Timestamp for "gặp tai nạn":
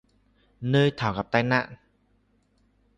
1.13-1.75